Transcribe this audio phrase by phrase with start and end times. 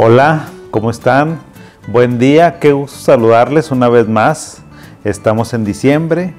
[0.00, 1.40] Hola, ¿cómo están?
[1.88, 4.62] Buen día, qué gusto saludarles una vez más.
[5.02, 6.34] Estamos en diciembre,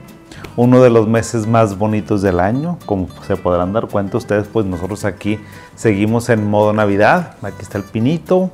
[0.56, 4.66] uno de los meses más bonitos del año, como se podrán dar cuenta ustedes, pues
[4.66, 5.42] nosotros aquí
[5.76, 7.36] seguimos en modo Navidad.
[7.42, 8.50] Aquí está el pinito,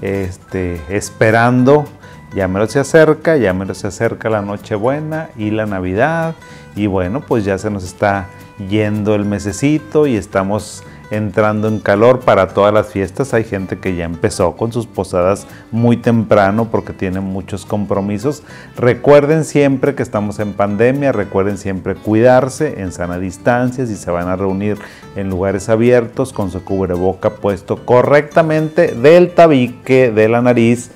[0.00, 1.84] este, esperando.
[2.32, 6.36] Ya menos se acerca, ya menos se acerca la Nochebuena y la Navidad.
[6.76, 8.28] Y bueno, pues ya se nos está
[8.68, 13.34] yendo el mesecito y estamos entrando en calor para todas las fiestas.
[13.34, 18.42] Hay gente que ya empezó con sus posadas muy temprano porque tienen muchos compromisos.
[18.76, 24.28] Recuerden siempre que estamos en pandemia, recuerden siempre cuidarse en sana distancia, si se van
[24.28, 24.78] a reunir
[25.16, 30.90] en lugares abiertos con su cubreboca puesto correctamente del tabique de la nariz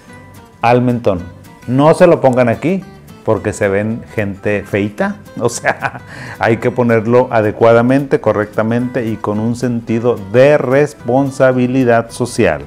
[0.63, 1.21] al mentón.
[1.67, 2.83] No se lo pongan aquí,
[3.31, 5.19] porque se ven gente feita.
[5.39, 6.01] O sea,
[6.41, 12.63] hay que ponerlo adecuadamente, correctamente y con un sentido de responsabilidad social.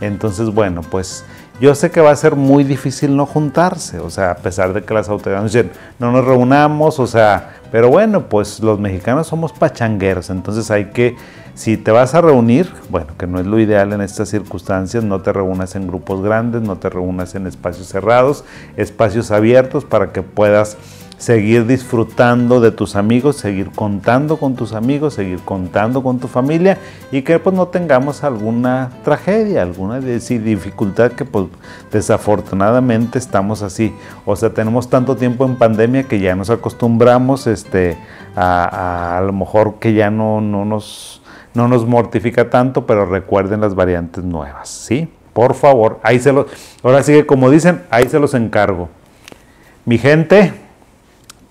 [0.00, 1.24] Entonces, bueno, pues
[1.60, 4.84] yo sé que va a ser muy difícil no juntarse, o sea, a pesar de
[4.84, 9.52] que las autoridades dicen, no nos reunamos, o sea, pero bueno, pues los mexicanos somos
[9.52, 11.16] pachangueros, entonces hay que
[11.54, 15.20] si te vas a reunir, bueno, que no es lo ideal en estas circunstancias, no
[15.20, 18.44] te reúnas en grupos grandes, no te reúnas en espacios cerrados,
[18.76, 20.76] espacios abiertos para que puedas
[21.16, 26.78] seguir disfrutando de tus amigos, seguir contando con tus amigos, seguir contando con tu familia
[27.12, 31.46] y que pues no tengamos alguna tragedia, alguna dificultad que pues
[31.92, 33.94] desafortunadamente estamos así.
[34.26, 37.96] O sea, tenemos tanto tiempo en pandemia que ya nos acostumbramos este,
[38.34, 41.22] a, a, a lo mejor que ya no, no nos
[41.54, 45.08] no nos mortifica tanto, pero recuerden las variantes nuevas, ¿sí?
[45.32, 46.46] Por favor, ahí se los,
[46.82, 48.88] ahora sí que como dicen, ahí se los encargo.
[49.84, 50.52] Mi gente,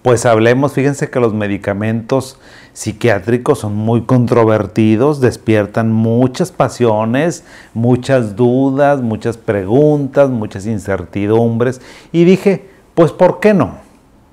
[0.01, 2.37] pues hablemos, fíjense que los medicamentos
[2.73, 11.81] psiquiátricos son muy controvertidos, despiertan muchas pasiones, muchas dudas, muchas preguntas, muchas incertidumbres.
[12.11, 13.77] Y dije, pues ¿por qué no?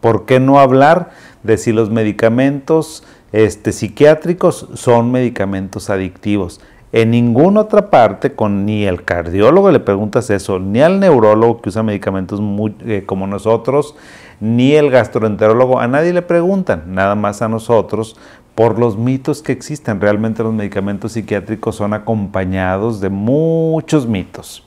[0.00, 1.10] ¿Por qué no hablar
[1.42, 6.60] de si los medicamentos este, psiquiátricos son medicamentos adictivos.
[6.92, 11.68] En ninguna otra parte, con ni el cardiólogo le preguntas eso, ni al neurólogo que
[11.68, 12.40] usa medicamentos
[12.84, 13.94] eh, como nosotros,
[14.40, 18.16] ni el gastroenterólogo, a nadie le preguntan, nada más a nosotros,
[18.56, 20.00] por los mitos que existen.
[20.00, 24.64] Realmente los medicamentos psiquiátricos son acompañados de muchos mitos.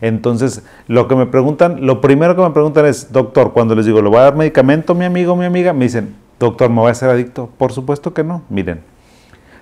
[0.00, 4.02] Entonces, lo que me preguntan, lo primero que me preguntan es, doctor, cuando les digo,
[4.02, 5.72] ¿le voy a dar medicamento, mi amigo, mi amiga?
[5.72, 7.50] Me dicen, Doctor, ¿me voy a ser adicto?
[7.58, 8.42] Por supuesto que no.
[8.48, 8.80] Miren,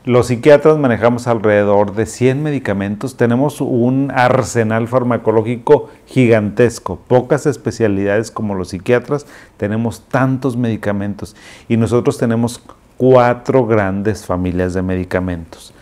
[0.04, 8.54] los psiquiatras manejamos alrededor de 100 medicamentos, tenemos un arsenal farmacológico gigantesco, pocas especialidades como
[8.54, 11.34] los psiquiatras, tenemos tantos medicamentos
[11.68, 12.62] y nosotros tenemos
[12.96, 15.74] cuatro grandes familias de medicamentos.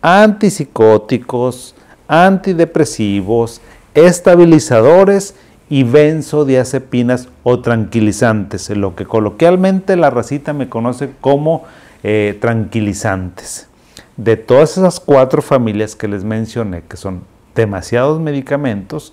[0.00, 1.74] Antipsicóticos,
[2.08, 3.60] antidepresivos,
[3.92, 5.34] estabilizadores
[5.70, 11.64] y benzodiazepinas o tranquilizantes, lo que coloquialmente la racita me conoce como
[12.02, 13.68] eh, tranquilizantes.
[14.16, 17.22] De todas esas cuatro familias que les mencioné, que son
[17.54, 19.12] demasiados medicamentos,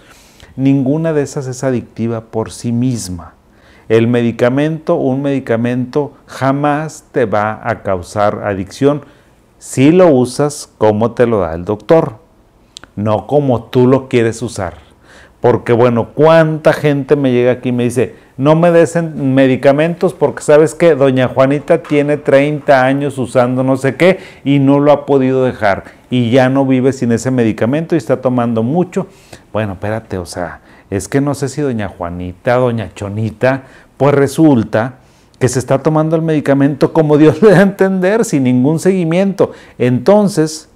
[0.55, 3.33] ninguna de esas es adictiva por sí misma.
[3.89, 9.01] El medicamento, un medicamento jamás te va a causar adicción
[9.57, 12.15] si lo usas como te lo da el doctor,
[12.95, 14.90] no como tú lo quieres usar.
[15.41, 20.43] Porque bueno, cuánta gente me llega aquí y me dice, no me des medicamentos porque
[20.43, 25.05] sabes que doña Juanita tiene 30 años usando no sé qué y no lo ha
[25.05, 29.07] podido dejar y ya no vive sin ese medicamento y está tomando mucho.
[29.51, 33.63] Bueno, espérate, o sea, es que no sé si doña Juanita, doña Chonita,
[33.97, 34.95] pues resulta
[35.37, 39.51] que se está tomando el medicamento como Dios le da a entender, sin ningún seguimiento.
[39.77, 40.70] Entonces,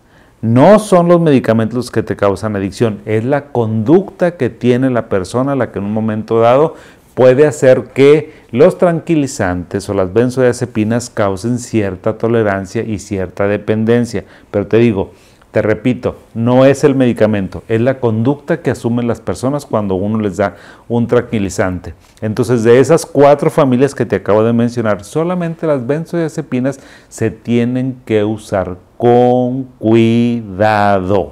[0.46, 5.10] no son los medicamentos los que te causan adicción, es la conducta que tiene la
[5.10, 6.76] persona la que en un momento dado
[7.16, 14.26] puede hacer que los tranquilizantes o las benzodiazepinas causen cierta tolerancia y cierta dependencia.
[14.52, 15.14] Pero te digo,
[15.56, 20.20] te repito, no es el medicamento, es la conducta que asumen las personas cuando uno
[20.20, 20.58] les da
[20.90, 21.94] un tranquilizante.
[22.20, 27.96] Entonces, de esas cuatro familias que te acabo de mencionar, solamente las benzodiazepinas se tienen
[28.04, 31.32] que usar con cuidado.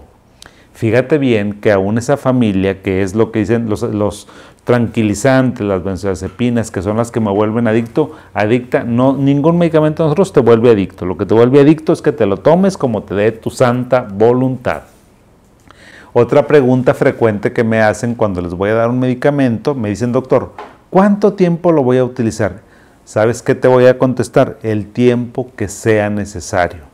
[0.71, 4.29] Fíjate bien que aún esa familia, que es lo que dicen los, los
[4.63, 10.07] tranquilizantes, las benzodiazepinas, que son las que me vuelven adicto, adicta, no, ningún medicamento de
[10.07, 11.05] nosotros te vuelve adicto.
[11.05, 14.07] Lo que te vuelve adicto es que te lo tomes como te dé tu santa
[14.09, 14.83] voluntad.
[16.13, 20.11] Otra pregunta frecuente que me hacen cuando les voy a dar un medicamento, me dicen,
[20.11, 20.53] doctor,
[20.89, 22.61] ¿cuánto tiempo lo voy a utilizar?
[23.03, 24.59] ¿Sabes qué te voy a contestar?
[24.61, 26.92] El tiempo que sea necesario.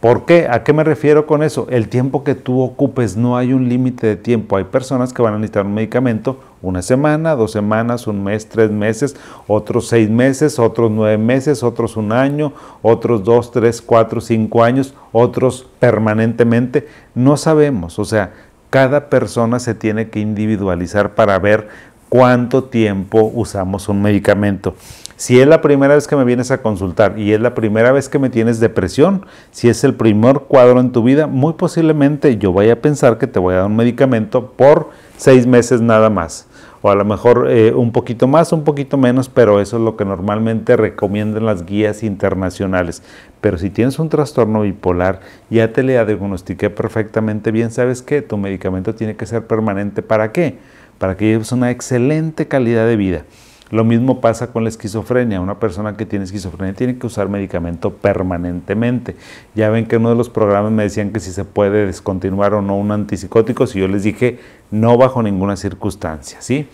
[0.00, 0.46] ¿Por qué?
[0.48, 1.66] ¿A qué me refiero con eso?
[1.70, 4.56] El tiempo que tú ocupes, no hay un límite de tiempo.
[4.56, 8.70] Hay personas que van a necesitar un medicamento una semana, dos semanas, un mes, tres
[8.70, 9.16] meses,
[9.48, 14.94] otros seis meses, otros nueve meses, otros un año, otros dos, tres, cuatro, cinco años,
[15.10, 16.86] otros permanentemente.
[17.16, 18.34] No sabemos, o sea,
[18.70, 21.70] cada persona se tiene que individualizar para ver
[22.08, 24.76] cuánto tiempo usamos un medicamento.
[25.18, 28.08] Si es la primera vez que me vienes a consultar y es la primera vez
[28.08, 32.52] que me tienes depresión, si es el primer cuadro en tu vida, muy posiblemente yo
[32.52, 36.46] vaya a pensar que te voy a dar un medicamento por seis meses nada más.
[36.82, 39.96] O a lo mejor eh, un poquito más, un poquito menos, pero eso es lo
[39.96, 43.02] que normalmente recomiendan las guías internacionales.
[43.40, 45.18] Pero si tienes un trastorno bipolar,
[45.50, 48.22] ya te le diagnostiqué perfectamente bien, ¿sabes qué?
[48.22, 50.00] Tu medicamento tiene que ser permanente.
[50.00, 50.58] ¿Para qué?
[50.98, 53.24] Para que lleves una excelente calidad de vida.
[53.70, 55.40] Lo mismo pasa con la esquizofrenia.
[55.40, 59.16] Una persona que tiene esquizofrenia tiene que usar medicamento permanentemente.
[59.54, 62.54] Ya ven que en uno de los programas me decían que si se puede descontinuar
[62.54, 64.38] o no un antipsicótico, si yo les dije
[64.70, 66.68] no bajo ninguna circunstancia, ¿sí?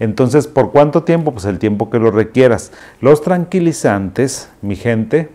[0.00, 1.32] Entonces, ¿por cuánto tiempo?
[1.32, 2.72] Pues el tiempo que lo requieras.
[3.00, 5.30] Los tranquilizantes, mi gente,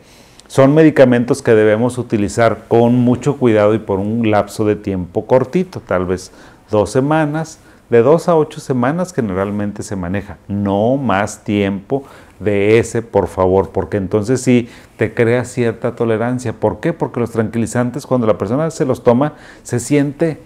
[0.47, 5.79] son medicamentos que debemos utilizar con mucho cuidado y por un lapso de tiempo cortito,
[5.79, 6.31] tal vez
[6.69, 7.59] dos semanas,
[7.89, 12.03] de dos a ocho semanas generalmente se maneja, no más tiempo
[12.39, 16.53] de ese, por favor, porque entonces sí te crea cierta tolerancia.
[16.53, 16.93] ¿Por qué?
[16.93, 19.33] Porque los tranquilizantes, cuando la persona se los toma,
[19.63, 20.39] se siente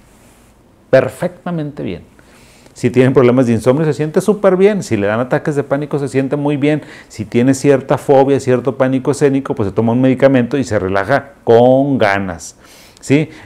[0.89, 2.04] perfectamente bien.
[2.74, 4.84] Si tienen problemas de insomnio, se siente súper bien.
[4.84, 6.84] Si le dan ataques de pánico, se siente muy bien.
[7.07, 11.34] Si tiene cierta fobia, cierto pánico escénico, pues se toma un medicamento y se relaja
[11.44, 12.56] con ganas.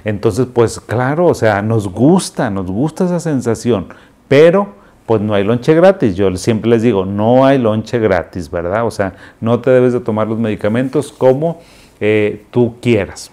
[0.03, 3.87] Entonces, pues claro, o sea, nos gusta, nos gusta esa sensación,
[4.27, 4.69] pero
[5.05, 6.15] pues no hay lonche gratis.
[6.15, 8.85] Yo siempre les digo, no hay lonche gratis, ¿verdad?
[8.85, 11.59] O sea, no te debes de tomar los medicamentos como
[11.99, 13.31] eh, tú quieras.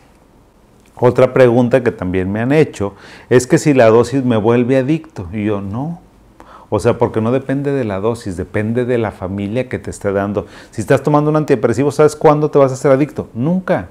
[0.96, 2.94] Otra pregunta que también me han hecho
[3.30, 5.28] es que si la dosis me vuelve adicto.
[5.32, 6.00] Y yo, no.
[6.70, 10.12] O sea, porque no depende de la dosis, depende de la familia que te esté
[10.12, 10.46] dando.
[10.70, 13.28] Si estás tomando un antidepresivo, ¿sabes cuándo te vas a hacer adicto?
[13.32, 13.88] Nunca.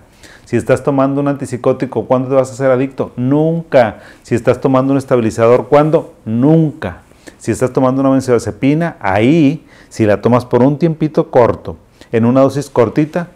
[0.47, 3.11] Si estás tomando un antipsicótico, ¿cuándo te vas a hacer adicto?
[3.17, 3.99] Nunca.
[4.23, 6.13] Si estás tomando un estabilizador, ¿cuándo?
[6.23, 7.01] Nunca.
[7.37, 11.75] Si estás tomando una benzodiazepina, ahí, si la tomas por un tiempito corto,
[12.13, 13.27] en una dosis cortita,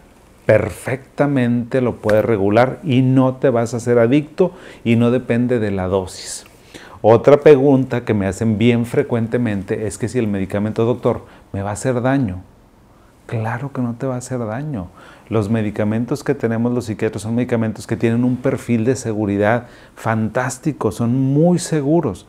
[0.46, 5.70] perfectamente lo puedes regular y no te vas a hacer adicto y no depende de
[5.70, 6.46] la dosis.
[7.02, 11.68] Otra pregunta que me hacen bien frecuentemente es que si el medicamento, doctor, me va
[11.68, 12.42] a hacer daño.
[13.26, 14.88] Claro que no te va a hacer daño.
[15.32, 20.92] Los medicamentos que tenemos los psiquiatras son medicamentos que tienen un perfil de seguridad fantástico,
[20.92, 22.26] son muy seguros.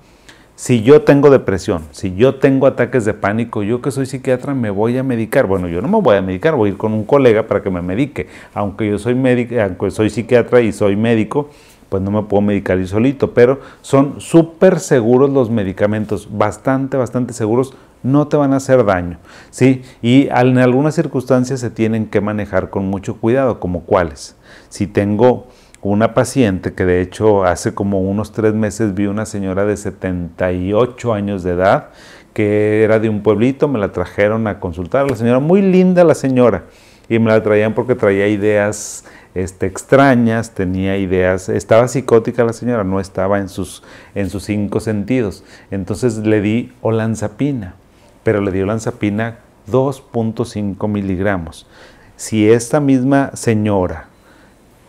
[0.56, 4.70] Si yo tengo depresión, si yo tengo ataques de pánico, yo que soy psiquiatra me
[4.70, 5.48] voy a medicar.
[5.48, 7.70] Bueno, yo no me voy a medicar, voy a ir con un colega para que
[7.70, 8.30] me medique.
[8.54, 11.50] Aunque yo soy médico, aunque soy psiquiatra y soy médico,
[11.94, 17.34] pues no me puedo medicar yo solito, pero son súper seguros los medicamentos, bastante, bastante
[17.34, 19.20] seguros, no te van a hacer daño,
[19.52, 19.84] ¿sí?
[20.02, 24.36] Y en algunas circunstancias se tienen que manejar con mucho cuidado, como cuáles.
[24.70, 25.46] Si tengo
[25.84, 31.14] una paciente que de hecho hace como unos tres meses vi una señora de 78
[31.14, 31.90] años de edad
[32.34, 36.16] que era de un pueblito, me la trajeron a consultar, la señora, muy linda la
[36.16, 36.64] señora,
[37.08, 39.06] y me la traían porque traía ideas
[39.36, 43.84] este, extrañas, tenía ideas, estaba psicótica la señora, no estaba en sus,
[44.16, 45.44] en sus cinco sentidos.
[45.72, 47.76] Entonces le di olanzapina,
[48.24, 51.68] pero le di olanzapina 2.5 miligramos.
[52.16, 54.08] Si esta misma señora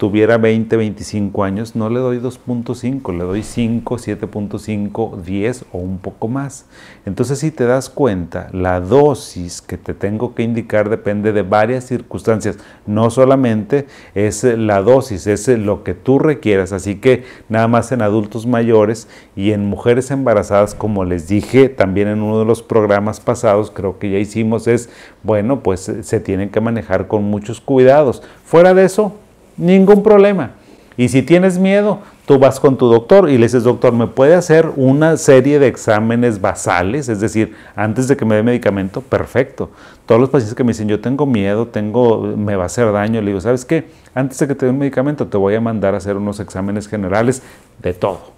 [0.04, 5.96] tuviera 20, 25 años, no le doy 2.5, le doy 5, 7.5, 10 o un
[5.96, 6.66] poco más.
[7.06, 11.86] Entonces, si te das cuenta, la dosis que te tengo que indicar depende de varias
[11.86, 12.58] circunstancias.
[12.84, 16.72] No solamente es la dosis, es lo que tú requieras.
[16.72, 22.08] Así que nada más en adultos mayores y en mujeres embarazadas, como les dije también
[22.08, 24.90] en uno de los programas pasados, creo que ya hicimos, es,
[25.22, 28.22] bueno, pues se tienen que manejar con muchos cuidados.
[28.44, 29.14] Fuera de eso,
[29.56, 30.52] Ningún problema.
[30.96, 34.34] Y si tienes miedo, tú vas con tu doctor y le dices, doctor, ¿me puede
[34.34, 37.08] hacer una serie de exámenes basales?
[37.08, 39.70] Es decir, antes de que me dé medicamento, perfecto.
[40.06, 43.20] Todos los pacientes que me dicen, yo tengo miedo, tengo, me va a hacer daño,
[43.20, 43.88] le digo, ¿sabes qué?
[44.14, 46.86] Antes de que te dé un medicamento, te voy a mandar a hacer unos exámenes
[46.86, 47.42] generales
[47.82, 48.34] de todo.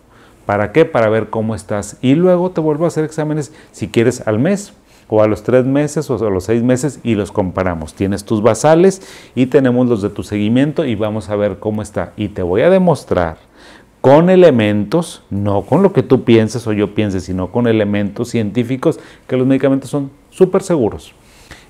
[0.47, 0.87] ¿Para qué?
[0.87, 1.99] Para ver cómo estás.
[2.01, 4.73] Y luego te vuelvo a hacer exámenes, si quieres, al mes
[5.09, 7.95] o a los tres meses o a los seis meses y los comparamos.
[7.95, 9.03] Tienes tus basales
[9.35, 12.13] y tenemos los de tu seguimiento y vamos a ver cómo está.
[12.17, 13.39] Y te voy a demostrar
[14.01, 19.01] con elementos, no con lo que tú pienses o yo piense, sino con elementos científicos
[19.27, 21.13] que los medicamentos son súper seguros.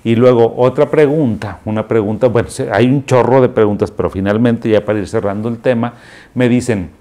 [0.03, 4.85] Y luego otra pregunta, una pregunta, bueno, hay un chorro de preguntas, pero finalmente ya
[4.85, 5.95] para ir cerrando el tema,
[6.33, 6.91] me dicen,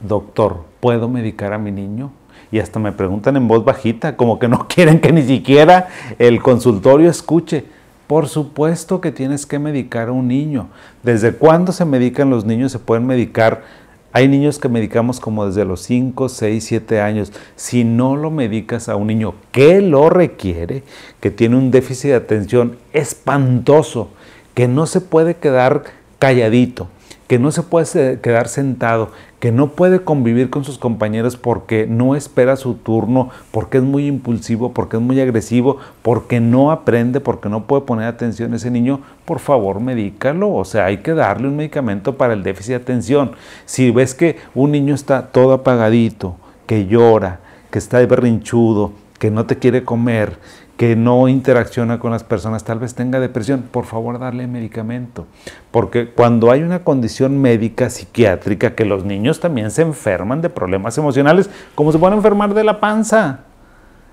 [0.00, 2.12] doctor, ¿puedo medicar a mi niño?
[2.50, 5.88] Y hasta me preguntan en voz bajita, como que no quieren que ni siquiera
[6.18, 7.64] el consultorio escuche.
[8.06, 10.68] Por supuesto que tienes que medicar a un niño.
[11.02, 12.72] ¿Desde cuándo se medican los niños?
[12.72, 13.62] Se pueden medicar
[14.10, 17.32] hay niños que medicamos como desde los 5, 6, 7 años.
[17.56, 20.82] Si no lo medicas a un niño que lo requiere,
[21.20, 24.08] que tiene un déficit de atención espantoso,
[24.54, 25.84] que no se puede quedar
[26.18, 26.88] calladito,
[27.28, 32.16] que no se puede quedar sentado, que no puede convivir con sus compañeros porque no
[32.16, 37.50] espera su turno, porque es muy impulsivo, porque es muy agresivo, porque no aprende, porque
[37.50, 40.52] no puede poner atención a ese niño, por favor medícalo.
[40.52, 43.32] O sea, hay que darle un medicamento para el déficit de atención.
[43.66, 49.44] Si ves que un niño está todo apagadito, que llora, que está berrinchudo, que no
[49.44, 50.38] te quiere comer,
[50.78, 55.26] que no interacciona con las personas, tal vez tenga depresión, por favor darle medicamento.
[55.72, 60.96] Porque cuando hay una condición médica, psiquiátrica, que los niños también se enferman de problemas
[60.96, 63.40] emocionales, como se pueden enfermar de la panza.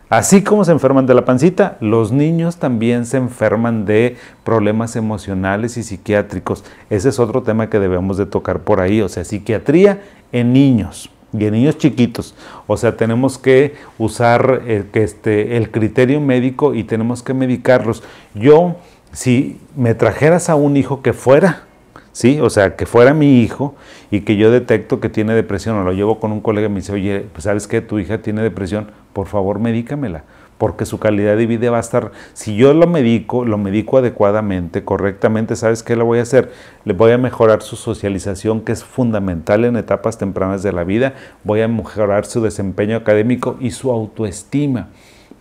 [0.10, 5.78] Así como se enferman de la pancita, los niños también se enferman de problemas emocionales
[5.78, 6.64] y psiquiátricos.
[6.90, 11.12] Ese es otro tema que debemos de tocar por ahí, o sea, psiquiatría en niños
[11.40, 12.36] y en niños chiquitos.
[12.68, 18.04] O sea, tenemos que usar el, este, el criterio médico y tenemos que medicarlos.
[18.34, 18.76] Yo,
[19.12, 21.64] si me trajeras a un hijo que fuera,
[22.12, 22.40] ¿sí?
[22.42, 23.76] O sea, que fuera mi hijo
[24.12, 26.78] y que yo detecto que tiene depresión o lo llevo con un colega y me
[26.78, 30.24] dice, oye, pues sabes que tu hija tiene depresión, por favor medícamela
[30.58, 34.84] porque su calidad de vida va a estar, si yo lo medico, lo medico adecuadamente,
[34.84, 36.52] correctamente, ¿sabes qué le voy a hacer?
[36.86, 41.14] Le voy a mejorar su socialización, que es fundamental en etapas tempranas de la vida,
[41.44, 44.90] voy a mejorar su desempeño académico y su autoestima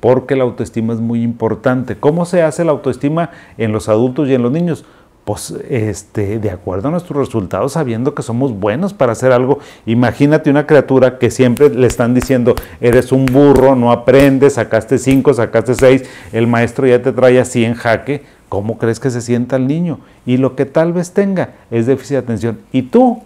[0.01, 1.97] porque la autoestima es muy importante.
[1.97, 4.85] ¿Cómo se hace la autoestima en los adultos y en los niños?
[5.25, 9.59] Pues este, de acuerdo a nuestros resultados, sabiendo que somos buenos para hacer algo.
[9.87, 15.33] Imagínate una criatura que siempre le están diciendo, eres un burro, no aprendes, sacaste cinco,
[15.33, 18.23] sacaste seis, el maestro ya te trae así en jaque.
[18.51, 19.99] ¿Cómo crees que se sienta el niño?
[20.27, 22.59] Y lo que tal vez tenga es déficit de atención.
[22.71, 23.23] Y tú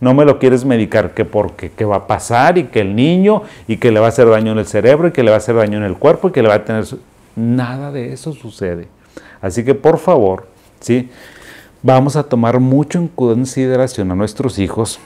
[0.00, 3.42] no me lo quieres medicar, que porque qué va a pasar y que el niño
[3.66, 5.38] y que le va a hacer daño en el cerebro y que le va a
[5.38, 6.84] hacer daño en el cuerpo y que le va a tener...
[7.36, 8.88] Nada de eso sucede.
[9.40, 10.46] Así que por favor,
[10.80, 11.10] ¿sí?
[11.82, 14.98] Vamos a tomar mucho en consideración a nuestros hijos.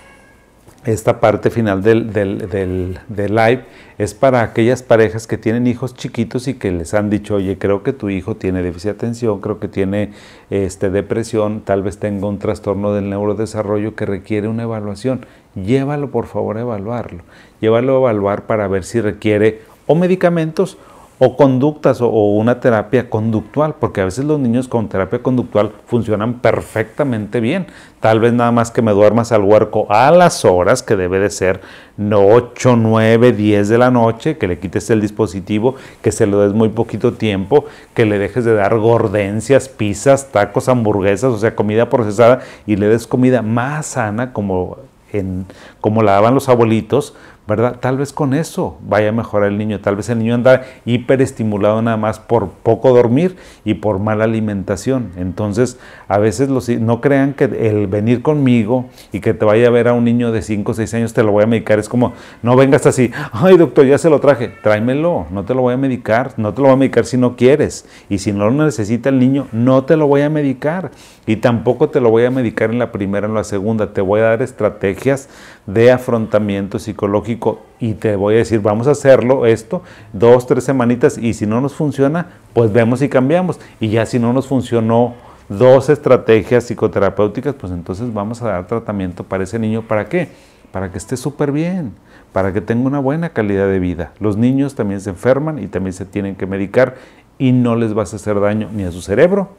[0.84, 3.64] Esta parte final del, del, live
[3.98, 7.84] es para aquellas parejas que tienen hijos chiquitos y que les han dicho, oye, creo
[7.84, 10.10] que tu hijo tiene déficit de atención, creo que tiene
[10.50, 15.24] este, depresión, tal vez tenga un trastorno del neurodesarrollo que requiere una evaluación.
[15.54, 17.22] Llévalo por favor a evaluarlo.
[17.60, 20.78] Llévalo a evaluar para ver si requiere o medicamentos
[21.24, 26.40] o conductas o, una terapia conductual, porque a veces los niños con terapia conductual funcionan
[26.40, 27.68] perfectamente bien.
[28.00, 31.30] Tal vez nada más que me duermas al huerco a las horas que debe de
[31.30, 31.60] ser
[31.96, 36.54] 8, 9, 10 de la noche, que le quites el dispositivo, que se lo des
[36.54, 41.88] muy poquito tiempo, que le dejes de dar gordencias, pizzas, tacos, hamburguesas, o sea, comida
[41.88, 44.78] procesada y le des comida más sana como
[45.12, 45.46] en,
[45.80, 47.14] como la daban los abuelitos,
[47.46, 47.78] ¿verdad?
[47.80, 51.82] Tal vez con eso vaya a mejorar el niño, tal vez el niño anda hiperestimulado
[51.82, 55.10] nada más por poco dormir y por mala alimentación.
[55.16, 59.70] Entonces, a veces los, no crean que el venir conmigo y que te vaya a
[59.70, 61.88] ver a un niño de 5 o 6 años te lo voy a medicar, es
[61.88, 65.74] como, no vengas así, ay doctor, ya se lo traje, tráemelo, no te lo voy
[65.74, 67.86] a medicar, no te lo voy a medicar si no quieres.
[68.08, 70.92] Y si no lo necesita el niño, no te lo voy a medicar.
[71.26, 74.20] Y tampoco te lo voy a medicar en la primera, en la segunda, te voy
[74.20, 75.28] a dar estrategias
[75.66, 77.31] de afrontamiento psicológico
[77.80, 81.60] y te voy a decir, vamos a hacerlo esto dos, tres semanitas y si no
[81.60, 83.60] nos funciona, pues vemos y cambiamos.
[83.80, 85.14] Y ya si no nos funcionó
[85.48, 89.82] dos estrategias psicoterapéuticas, pues entonces vamos a dar tratamiento para ese niño.
[89.82, 90.28] ¿Para qué?
[90.70, 91.92] Para que esté súper bien,
[92.32, 94.12] para que tenga una buena calidad de vida.
[94.20, 96.96] Los niños también se enferman y también se tienen que medicar
[97.38, 99.50] y no les vas a hacer daño ni a su cerebro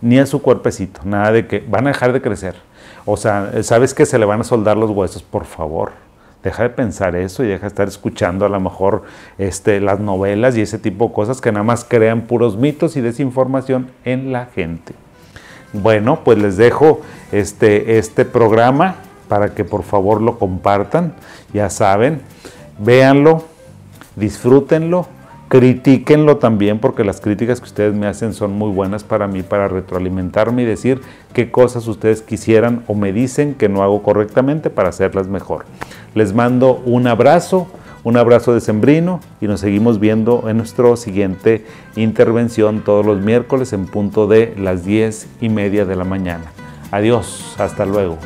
[0.00, 1.00] ni a su cuerpecito.
[1.04, 2.56] Nada de que van a dejar de crecer
[3.04, 5.22] o sea, ¿sabes que se le van a soldar los huesos?
[5.22, 5.92] Por favor,
[6.44, 9.02] deja de pensar eso y deja de estar escuchando a lo mejor
[9.38, 13.00] este, las novelas y ese tipo de cosas que nada más crean puros mitos y
[13.00, 14.94] desinformación en la gente.
[15.72, 17.00] Bueno, pues les dejo
[17.32, 18.96] este, este programa
[19.28, 21.14] para que por favor lo compartan.
[21.52, 22.20] Ya saben,
[22.78, 23.44] véanlo,
[24.14, 25.08] disfrútenlo
[25.54, 29.68] Critíquenlo también porque las críticas que ustedes me hacen son muy buenas para mí, para
[29.68, 31.00] retroalimentarme y decir
[31.32, 35.64] qué cosas ustedes quisieran o me dicen que no hago correctamente para hacerlas mejor.
[36.16, 37.68] Les mando un abrazo,
[38.02, 43.72] Un abrazo de sembrino y nos seguimos viendo en nuestra siguiente intervención todos los miércoles
[43.72, 46.44] en punto de las diez y media de la mañana.
[46.90, 48.18] Adiós, hasta luego.